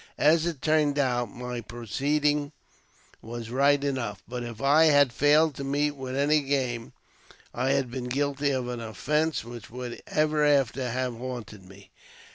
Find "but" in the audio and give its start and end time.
4.27-4.41